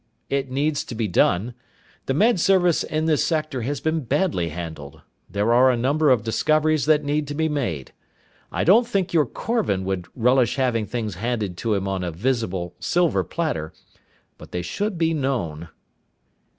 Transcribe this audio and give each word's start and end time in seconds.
It 0.31 0.49
needs 0.49 0.83
to 0.85 0.95
be 0.95 1.07
done. 1.07 1.53
The 2.07 2.15
Med 2.15 2.39
Service 2.39 2.83
in 2.83 3.05
this 3.05 3.23
sector 3.23 3.61
has 3.61 3.79
been 3.79 3.99
badly 3.99 4.49
handled. 4.49 5.01
There 5.29 5.53
are 5.53 5.69
a 5.69 5.77
number 5.77 6.09
of 6.09 6.23
discoveries 6.23 6.87
that 6.87 7.03
need 7.03 7.27
to 7.27 7.35
be 7.35 7.47
made. 7.47 7.91
I 8.51 8.63
don't 8.63 8.87
think 8.87 9.13
your 9.13 9.27
Korvan 9.27 9.83
would 9.85 10.07
relish 10.15 10.55
having 10.55 10.87
things 10.87 11.13
handed 11.13 11.55
to 11.57 11.75
him 11.75 11.87
on 11.87 12.03
a 12.03 12.09
visible 12.09 12.73
silver 12.79 13.23
platter. 13.23 13.73
But 14.39 14.49
they 14.51 14.63
should 14.63 14.97
be 14.97 15.13
known...." 15.13 15.69